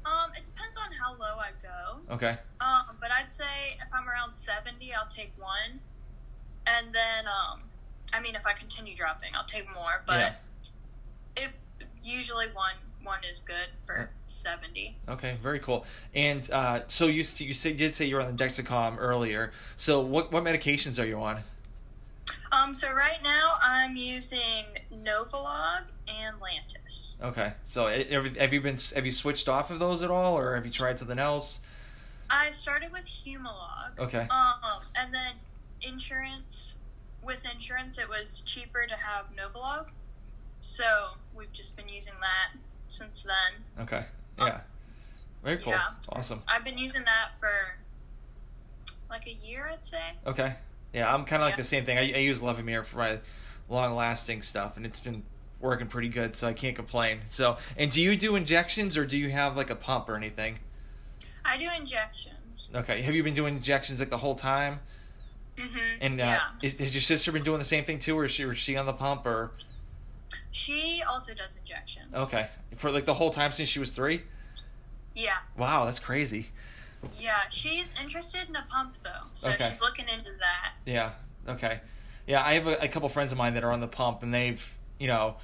[0.05, 2.13] Um, it depends on how low I go.
[2.13, 2.37] Okay.
[2.61, 5.79] Um, but I'd say if I'm around 70, I'll take one.
[6.67, 7.61] And then, um,
[8.13, 10.03] I mean, if I continue dropping, I'll take more.
[10.05, 11.43] But Yeah.
[11.45, 11.57] if
[12.03, 12.75] usually one
[13.05, 14.97] one is good for 70.
[15.07, 15.85] Okay, very cool.
[16.13, 19.51] And uh, so you you say, did say you were on the Dexcom earlier.
[19.77, 21.41] So what what medications are you on?
[22.51, 27.15] Um, so right now I'm using Novolog and Lantus.
[27.21, 30.55] Okay, so have have you been have you switched off of those at all, or
[30.55, 31.59] have you tried something else?
[32.29, 33.99] I started with Humalog.
[33.99, 34.27] Okay.
[34.31, 35.33] Um, and then
[35.81, 36.75] insurance.
[37.23, 39.87] With insurance, it was cheaper to have Novolog,
[40.59, 40.83] so
[41.35, 43.83] we've just been using that since then.
[43.83, 44.05] Okay.
[44.37, 44.61] Yeah.
[45.43, 45.73] Very cool.
[45.73, 45.89] Yeah.
[46.09, 46.41] Awesome.
[46.47, 47.49] I've been using that for
[49.09, 50.01] like a year, I'd say.
[50.25, 50.55] Okay.
[50.93, 51.57] Yeah, I'm kind of like Yeah.
[51.57, 51.97] the same thing.
[51.97, 53.19] I, I use Levemir for my
[53.69, 55.23] long-lasting stuff, and it's been
[55.59, 57.19] working pretty good, so I can't complain.
[57.27, 60.59] So, and do you do injections, or do you have like a pump or anything?
[61.43, 62.69] I do injections.
[62.73, 63.01] Okay.
[63.01, 64.79] Have you been doing injections like the whole time?
[65.57, 65.77] Mm-hmm.
[66.01, 68.31] And uh, yeah, is, has your sister been doing the same thing too, or is
[68.31, 69.51] she, or is she on the pump, or
[70.51, 72.13] she also does injections.
[72.13, 74.21] okay for like the whole time since she was three?
[75.13, 76.47] Yeah, Wow, that's crazy.
[77.19, 77.37] yeah.
[77.49, 79.67] She's interested in a pump though, so Okay.
[79.69, 80.73] she's looking into that.
[80.85, 81.11] Yeah.
[81.47, 81.79] Okay.
[82.27, 84.33] Yeah, I have a, a couple friends of mine that are on the pump, and
[84.33, 85.35] they've, you know,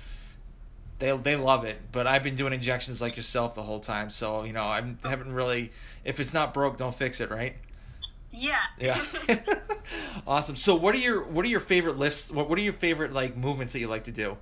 [0.99, 1.79] they they love it.
[1.91, 5.31] But I've been doing injections like yourself the whole time, so you know, I haven't
[5.31, 5.71] really.
[6.03, 7.55] If it's not broke, don't fix it, right?
[8.31, 8.57] Yeah.
[8.79, 9.01] Yeah.
[10.27, 10.55] awesome.
[10.55, 12.31] So, what are your what are your favorite lifts?
[12.31, 14.37] What what are your favorite like movements that you like to do?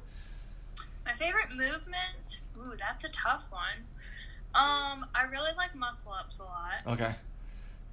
[1.09, 2.41] My favorite movements?
[2.55, 3.79] Ooh, that's a tough one.
[4.53, 7.15] Um, I really like muscle ups a lot, Okay.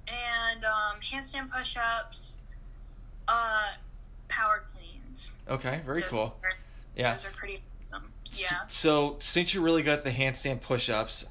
[0.07, 2.37] and um, handstand push ups,
[3.27, 3.69] uh,
[4.27, 5.33] power cleans.
[5.47, 5.81] Okay.
[5.83, 6.37] Very Those cool.
[6.43, 6.57] are-
[6.95, 7.13] Yeah.
[7.13, 8.11] Those are pretty awesome.
[8.33, 8.67] Yeah.
[8.67, 11.25] So, since you really got the handstand push-ups,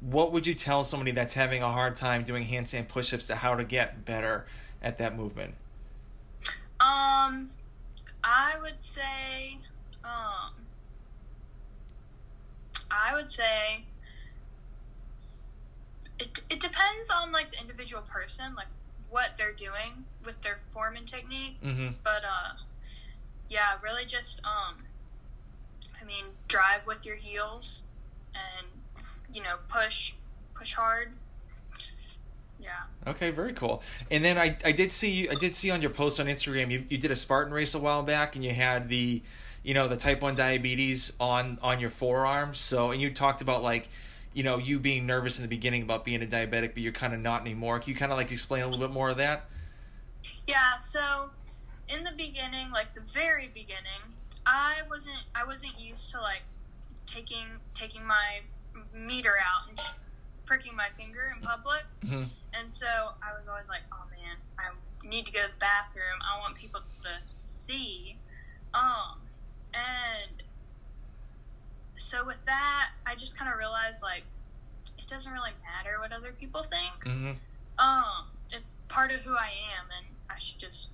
[0.00, 3.56] what would you tell somebody that's having a hard time doing handstand push-ups to how
[3.56, 4.46] to get better
[4.82, 5.54] at that movement?
[6.80, 7.50] Um,
[8.24, 9.58] I would say,
[10.04, 10.52] um,
[12.90, 13.84] I would say
[16.18, 18.68] it, it depends on like the individual person, like
[19.10, 21.62] what they're doing with their form and technique.
[21.62, 21.88] Mm-hmm.
[22.02, 22.54] But uh,
[23.48, 24.76] yeah, really just um,
[26.00, 27.82] I mean, drive with your heels,
[28.34, 28.66] and
[29.32, 30.12] you know, push,
[30.54, 31.12] push hard.
[32.60, 32.70] Yeah.
[33.06, 33.82] Okay, very cool.
[34.10, 36.70] And then I, I did see you I did see on your post on Instagram
[36.70, 39.22] you, you did a Spartan race a while back and you had the
[39.66, 42.60] you know the type 1 diabetes on on your forearms.
[42.60, 43.88] So and you talked about like
[44.32, 47.12] you know you being nervous in the beginning about being a diabetic but you're kind
[47.12, 47.80] of not anymore.
[47.80, 49.46] Can you kind of like explain a little bit more of that?
[50.46, 51.30] Yeah, so
[51.88, 54.02] in the beginning, like the very beginning,
[54.46, 56.42] I wasn't I wasn't used to like
[57.04, 58.40] taking taking my
[58.94, 59.80] meter out and
[60.46, 62.24] pricking my finger in public, hmm
[62.54, 64.70] and so I was always like, oh man, I
[65.06, 66.22] need to go to the bathroom.
[66.22, 68.16] I want people to see,
[68.72, 69.25] um,
[69.74, 70.42] and
[71.96, 74.22] so with that, I just kind of realized like
[74.98, 77.32] it doesn't really matter what other people think hmm
[77.78, 80.88] um, it's part of who I am, and I should just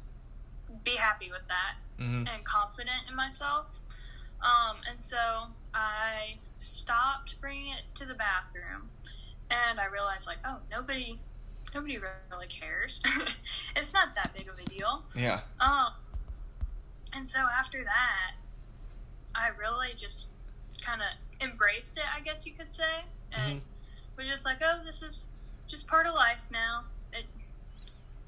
[0.85, 3.67] be happy with that hmm and confident in myself.
[4.41, 5.17] Um, and so
[5.75, 8.89] I stopped bringing it to the bathroom,
[9.51, 11.21] and I realized like, oh, nobody,
[11.75, 11.99] nobody
[12.33, 13.01] really cares.
[13.77, 15.05] it's not that big of a deal.
[15.15, 15.41] Yeah.
[15.61, 15.93] Um,
[17.13, 18.33] and so after that,
[19.35, 20.27] I really just
[20.81, 21.09] kind of
[21.47, 23.61] embraced it, I guess you could say, and
[24.17, 25.27] was just like, oh, this is
[25.67, 26.85] just part of life now.
[27.13, 27.25] It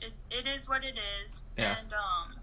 [0.01, 1.77] it, it is what it is, Yeah.
[1.79, 2.37] and um,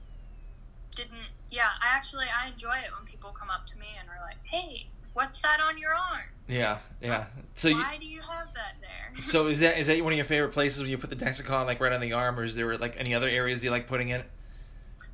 [0.95, 1.69] didn't yeah.
[1.82, 4.88] I actually I enjoy it when people come up to me and are like, hey,
[5.13, 6.30] what's that on your arm?
[6.47, 6.78] Yeah.
[7.02, 7.26] Yeah.
[7.56, 9.21] So you Why do you have that there?
[9.21, 11.65] so is that is that one of your favorite places when you put the Dexicon
[11.65, 14.10] like right on the arm or is there like any other areas you like putting
[14.10, 14.26] it?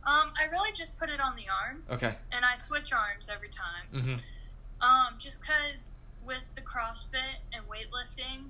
[0.08, 2.16] Um, I really just put it on the arm, Okay.
[2.32, 3.86] and I switch arms every time.
[3.94, 4.22] Mhm.
[4.82, 5.92] Um, just because
[6.26, 8.46] with the CrossFit and weightlifting,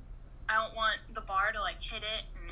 [0.50, 2.52] I don't want the bar to like hit it and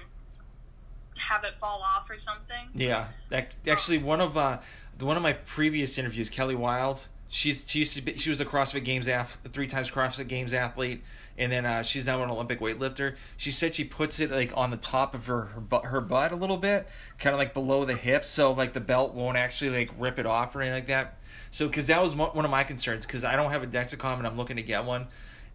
[1.18, 2.70] have it fall off or something.
[2.74, 4.60] Yeah, Ac- actually, one of uh,
[5.00, 7.08] one of my previous interviews, Kelly Wild.
[7.28, 10.54] She's she used to be, she was a CrossFit Games ath three times CrossFit Games
[10.54, 11.04] athlete,
[11.38, 13.16] and then uh, she's now an Olympic weightlifter.
[13.38, 16.32] She said she puts it like on the top of her her, butt, her butt
[16.32, 19.72] a little bit, kind of like below the hips, so like the belt won't actually
[19.72, 21.18] like rip it off or anything like that.
[21.52, 24.18] So because that was mo- one of my concerns because I don't have a Dexicom
[24.18, 25.08] and I'm looking to get one,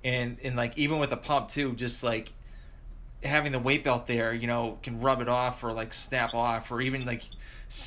[0.02, 2.33] and and like even with a pump too, just like
[3.22, 6.70] having the weight belt there, you know, can rub it off or like snap off
[6.72, 7.22] or even like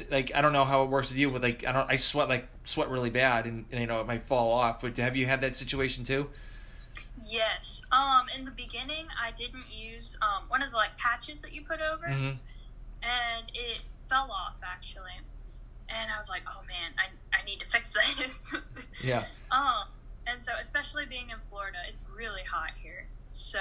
[0.10, 2.30] like I don't know how it works with you, but like I don't I sweat
[2.30, 4.82] like sweat really bad and, and you know it might fall off.
[4.82, 6.30] But have you had that situation too?
[7.26, 7.82] Yes.
[7.91, 11.62] Um, in the beginning, I didn't use um one of the like patches that you
[11.62, 12.38] put over, Mm-hmm.
[13.04, 15.12] and it fell off actually.
[15.89, 18.48] And I was like, oh man, I I need to fix this.
[19.04, 19.26] Yeah.
[19.52, 19.88] Um,
[20.28, 23.06] and so especially being in Florida, it's really hot here.
[23.34, 23.60] So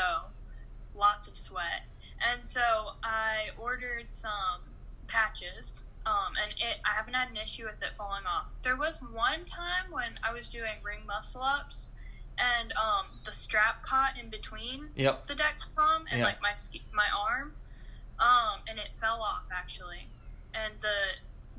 [0.94, 1.82] lots of sweat.
[2.30, 2.60] And so
[3.02, 4.60] I ordered some
[5.08, 5.82] patches.
[6.04, 8.58] Um, and it, I haven't had an issue with it falling off.
[8.64, 11.90] There was one time when I was doing ring muscle ups,
[12.38, 15.26] and um, the strap caught in between Yep.
[15.28, 16.24] the Dexcom and Yeah.
[16.24, 16.54] like my
[16.92, 17.54] my arm,
[18.18, 20.10] um, and it fell off actually,
[20.54, 20.98] and the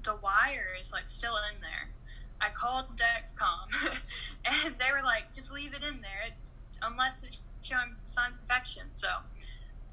[0.04, 1.94] the wire is like still in there.
[2.42, 3.72] I called Dexcom,
[4.46, 6.22] and they were like, "Just leave it in there.
[6.28, 9.08] It's unless it's showing signs of infection, so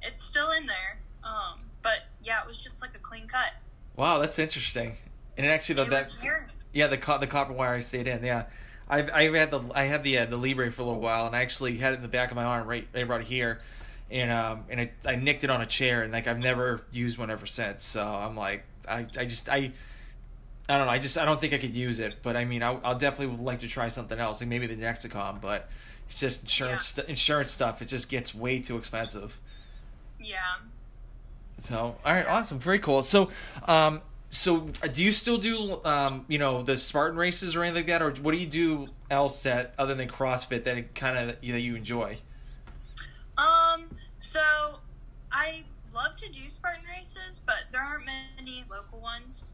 [0.02, 3.52] it's still in there." Um, but yeah, it was just like a clean cut.
[4.00, 4.96] Wow, that's interesting.
[5.36, 6.10] And actually, though, that
[6.72, 8.24] yeah, the co- the copper wire I stayed in.
[8.24, 8.44] Yeah,
[8.88, 11.36] I've I've had the I had the uh, the Libre for a little while, and
[11.36, 13.60] I actually had it in the back of my arm, right right here,
[14.10, 17.18] and um and it, I nicked it on a chair, and like I've never used
[17.18, 17.84] one ever since.
[17.84, 19.72] So I'm like, I I just I.
[20.66, 20.92] I don't know.
[20.92, 23.26] I just I don't think I could use it, but I mean, I, I'll definitely
[23.36, 25.40] would like to try something else, like maybe the Dexcom.
[25.42, 25.68] But
[26.08, 27.82] it's just insurance stu- insurance stuff.
[27.82, 29.38] It just gets way too expensive.
[30.20, 30.38] yeah.
[31.60, 33.02] So, all right, awesome, very cool.
[33.02, 33.30] So,
[33.66, 37.82] um, so uh, do you still do, um, you know, the Spartan races or anything
[37.82, 41.26] like that, or what do you do else that other than CrossFit that kind of
[41.40, 42.16] that you enjoy?
[43.36, 43.84] Um,
[44.18, 44.40] so
[45.32, 45.62] I
[45.94, 49.46] love to do Spartan races, but there aren't many local ones.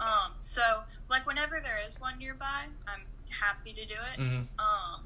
[0.00, 0.62] Um, so
[1.08, 4.20] like whenever there is one nearby, I'm happy to do it.
[4.20, 4.42] Mm-hmm.
[4.58, 5.04] Um,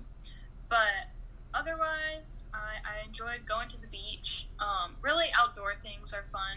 [0.69, 1.09] but
[1.55, 4.47] otherwise, I, I enjoy going to the beach.
[4.61, 6.57] Um, really outdoor things are fun.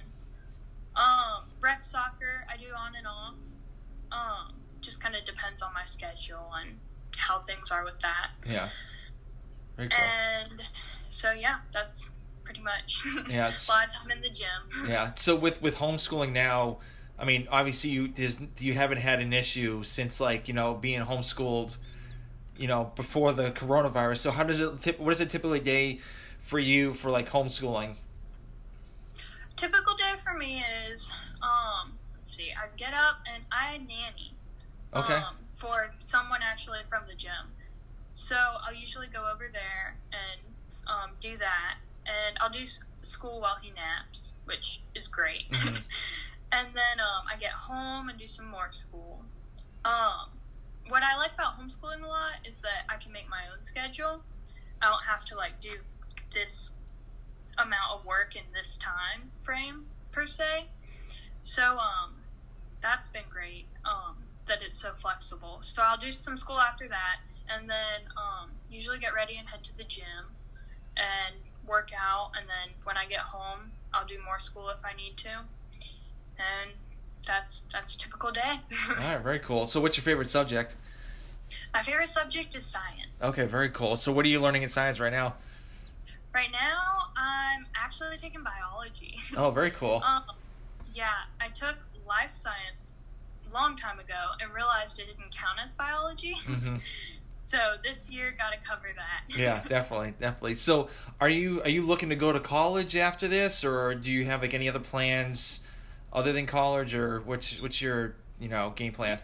[0.96, 3.36] Um, rec soccer I do on and off.
[4.12, 6.78] Um, just kind of depends on my schedule and
[7.16, 8.32] how things are with that.
[8.50, 8.70] Yeah,
[9.78, 9.88] cool.
[9.92, 10.62] And
[11.10, 12.12] so yeah, that's
[12.44, 13.04] pretty much.
[13.30, 14.48] Yeah, it's- a lot of time in the gym.
[14.90, 15.14] Yeah.
[15.16, 16.80] So with with homeschooling now,
[17.18, 18.14] I mean, obviously you
[18.60, 21.78] you haven't had an issue since like you know being homeschooled,
[22.62, 24.20] you know, before the coronavirus.
[24.20, 25.00] So how does it tip?
[25.00, 26.00] What is a typical day
[26.40, 27.96] for you for like homeschooling?
[29.56, 34.34] Typical day for me is, um, let's see, I get up and I nanny.
[34.94, 35.16] Okay.
[35.16, 37.32] Um, for someone actually from the gym.
[38.14, 40.42] So I'll usually go over there and
[40.88, 45.50] um, do that, and I'll do s- school while he naps, which is great.
[45.52, 45.78] Mhm.
[46.52, 49.24] and then um, I get home and do some more school.
[49.86, 50.30] Um,
[50.92, 54.22] what I like about homeschooling a lot is that I can make my own schedule.
[54.82, 55.70] I don't have to like do
[56.34, 56.72] this
[57.58, 60.66] amount of work in this time frame per se.
[61.42, 62.16] So um,
[62.82, 63.66] that's been great.
[63.86, 65.60] Um, that it's so flexible.
[65.62, 69.64] So I'll do some school after that, and then um, usually get ready and head
[69.64, 70.26] to the gym
[70.98, 72.32] and work out.
[72.38, 75.30] And then when I get home, I'll do more school if I need to.
[76.38, 76.72] And
[77.26, 78.60] that's that's a typical day.
[78.90, 79.66] All right, very cool.
[79.66, 80.76] So what's your favorite subject?
[81.74, 83.22] My favorite subject is science.
[83.22, 83.96] Okay, very cool.
[83.96, 85.36] So what are you learning in science right now?
[86.34, 89.18] Right now, I'm actually taking biology.
[89.36, 90.02] Oh, very cool.
[90.06, 90.24] Um,
[90.94, 91.10] yeah,
[91.40, 92.96] I took life science
[93.50, 96.36] a long time ago and realized it didn't count as biology.
[96.46, 96.78] hmm
[97.44, 99.36] so this year, got to cover that.
[99.38, 100.56] Yeah, definitely, definitely.
[100.56, 104.26] So, are you are you looking to go to college after this, or do you
[104.26, 105.62] have like any other plans
[106.12, 109.20] other than college, or what's what's your you know game plan?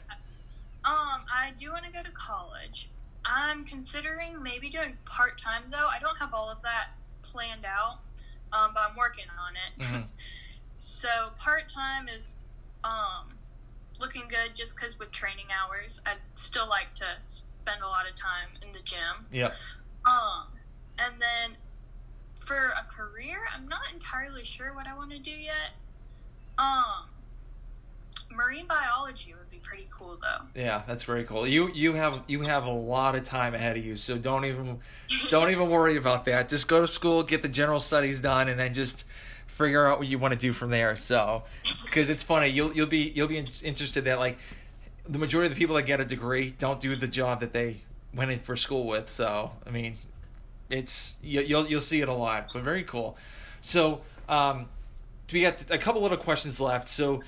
[1.32, 2.90] I do want to go to college.
[3.26, 5.88] I'm considering maybe doing part time though.
[5.88, 8.00] I don't have all of that planned out,
[8.54, 9.84] um, but I'm working on it.
[9.84, 10.08] Mhm.
[10.78, 12.36] so part time is
[12.84, 13.38] um,
[14.00, 18.16] looking good just because with training hours, I'd still like to spend a lot of
[18.16, 19.28] time in the gym.
[19.32, 19.54] Yep.
[20.06, 20.48] Um,
[21.00, 21.58] and then
[22.40, 25.76] for a career, I'm not entirely sure what I want to do yet.
[26.58, 27.10] Um,
[28.32, 30.46] marine biology would be pretty cool though.
[30.60, 31.48] Yeah, that's very cool.
[31.48, 34.80] You you have you have a lot of time ahead of you, so don't even
[35.30, 36.50] don't even worry about that.
[36.50, 39.06] Just go to school, get the general studies done, and then just
[39.48, 40.96] figure out what you want to do from there.
[40.96, 41.44] So,
[41.84, 44.38] because it's funny, you'll you'll be you'll be interested that like
[45.10, 47.78] the majority of the people that get a degree don't do the job that they
[48.14, 49.10] went in for school with.
[49.10, 49.96] So, I mean,
[50.70, 53.18] it's you, you'll you'll see it a lot, but very cool.
[53.62, 54.68] So, um,
[55.32, 56.88] we got a couple little questions left.
[56.88, 57.22] So,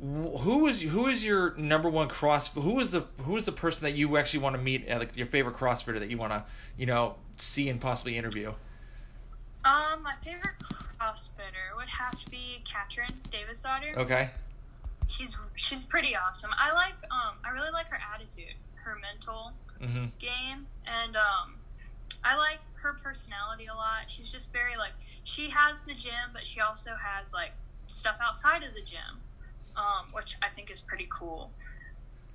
[0.00, 2.48] who is who is your number one cross?
[2.52, 4.88] Who is the who is the person that you actually want to meet?
[4.90, 6.44] uh, Like your favorite CrossFitter that you want to
[6.76, 8.52] you know see and possibly interview?
[9.64, 10.54] Um, my favorite
[11.00, 13.96] CrossFitter would have to be Katrin Davidsdottir.
[13.96, 14.30] Okay.
[15.08, 16.50] She's she's pretty awesome.
[16.56, 21.56] I like um I really like her attitude, her mental hmm game, and um
[22.24, 24.04] I like her personality a lot.
[24.08, 24.92] She's just very like
[25.24, 27.52] she has the gym, but she also has like
[27.88, 29.22] stuff outside of the gym,
[29.76, 31.50] um, which I think is pretty cool.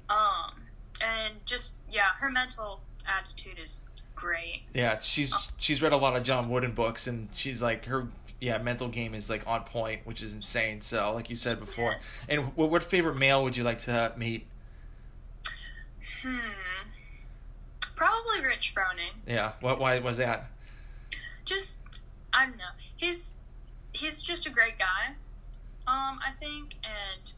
[0.09, 0.53] Um,
[1.01, 3.79] and just yeah, her mental attitude is
[4.15, 4.63] great.
[4.73, 5.39] Yeah, she's Oh.
[5.57, 8.07] she's read a lot of John Wooden books, and she's like her
[8.39, 10.81] yeah mental game is like on point, which is insane.
[10.81, 12.25] So like you said before, Yes.
[12.29, 14.47] and what, what favorite male would you like to meet?
[16.21, 16.37] Hmm.
[17.95, 19.13] Probably Rich Froning.
[19.27, 20.49] Yeah, what why was that?
[21.45, 21.77] Just
[22.33, 22.63] I don't know.
[22.97, 23.33] He's
[23.93, 25.13] he's just a great guy.
[25.88, 27.32] Um, I think, and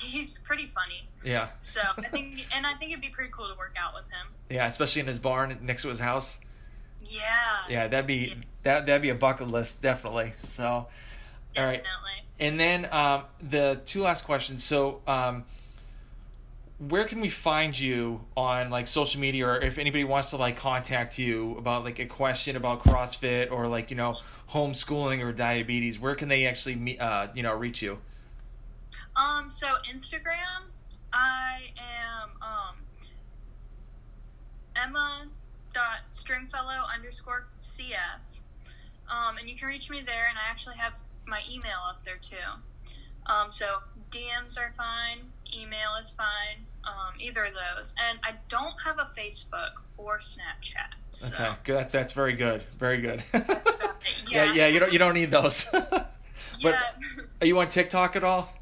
[0.00, 1.08] he's pretty funny.
[1.24, 4.04] Yeah, So I think, and I think it'd be pretty cool to work out with
[4.04, 4.28] him.
[4.50, 6.40] yeah, especially in his barn next to his house.
[7.02, 7.22] Yeah.
[7.68, 8.34] Yeah, that'd be Yeah.
[8.62, 10.32] that that'd be a bucket list definitely.
[10.36, 10.88] So, all
[11.56, 11.82] right.
[11.82, 12.24] Definitely.
[12.40, 14.64] And then um, the two last questions.
[14.64, 15.44] So, um,
[16.78, 20.56] where can we find you on like social media, or if anybody wants to like
[20.56, 24.18] contact you about like a question about CrossFit or like you know
[24.50, 25.98] homeschooling or diabetes?
[25.98, 27.98] Where can they actually meet, uh, you know reach you?
[29.16, 30.64] Um, so Instagram,
[31.12, 32.76] I am um
[34.76, 35.26] Emma
[35.72, 38.20] dot Stringfellow underscore CF.
[39.08, 40.94] Um, and you can reach me there, and I actually have
[41.26, 42.36] my email up there too.
[43.26, 43.66] Um, so
[44.10, 45.20] DMs are fine,
[45.54, 47.94] email is fine, um, either of those.
[48.08, 50.92] And I don't have a Facebook or Snapchat.
[51.10, 51.28] So.
[51.28, 51.78] Okay, good.
[51.78, 52.62] That's that's very good.
[52.78, 53.22] Very good.
[53.32, 53.92] yeah,
[54.30, 54.52] Yeah.
[54.52, 54.66] yeah.
[54.68, 55.64] You don't you don't need those.
[55.72, 56.16] but
[56.60, 56.80] Yeah.
[57.40, 58.52] are you on TikTok at all?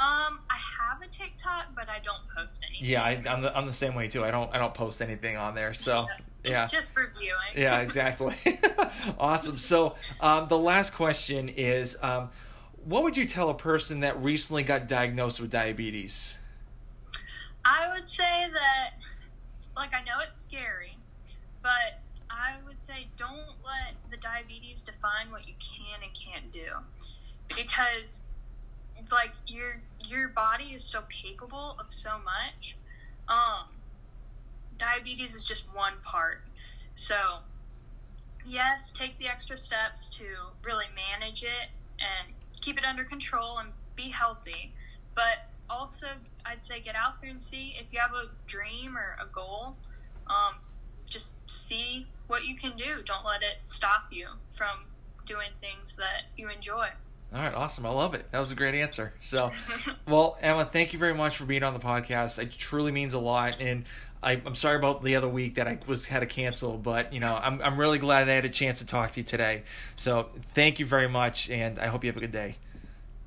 [0.00, 2.88] Um, I have a TikTok, but I don't post anything.
[2.88, 4.24] Yeah, I, I'm the I'm the same way too.
[4.24, 5.74] I don't I don't post anything on there.
[5.74, 6.06] So
[6.44, 6.66] It's yeah.
[6.66, 7.34] just for viewing.
[7.56, 8.34] yeah, exactly.
[9.18, 9.58] awesome.
[9.58, 12.30] So, um, the last question is um,
[12.88, 16.38] what would you tell a person that recently got diagnosed with diabetes?
[17.62, 18.94] I would say that,
[19.76, 20.96] like, I know it's scary,
[21.62, 27.54] but I would say don't let the diabetes define what you can and can't do,
[27.54, 28.22] because,
[29.12, 32.78] like, your your body is still capable of so much.
[33.28, 33.66] Um,
[34.78, 36.40] diabetes is just one part.
[36.94, 37.16] So,
[38.46, 40.24] yes, take the extra steps to
[40.64, 41.68] really manage it
[42.00, 44.72] and keep it under control and be healthy.
[45.14, 46.06] But also,
[46.44, 49.76] I'd say get out there and see if you have a dream or a goal.
[50.28, 50.54] Um,
[51.06, 53.02] just see what you can do.
[53.04, 54.84] Don't let it stop you from
[55.26, 56.88] doing things that you enjoy.
[57.34, 57.84] All right, awesome.
[57.84, 58.30] I love it.
[58.32, 59.12] That was a great answer.
[59.20, 59.52] So,
[60.08, 62.38] well, Emma, thank you very much for being on the podcast.
[62.38, 63.84] It truly means a lot, and
[64.22, 67.20] I, I'm sorry about the other week that I was had to cancel, but you
[67.20, 69.62] know, I'm I'm really glad I had a chance to talk to you today.
[69.96, 72.56] So, thank you very much, and I hope you have a good day.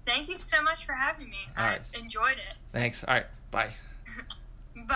[0.06, 1.38] Thank you so much for having me.
[1.58, 1.82] All I right.
[1.94, 2.56] enjoyed it.
[2.74, 3.04] Thanks.
[3.04, 3.70] All right, bye.
[4.88, 4.96] Bye.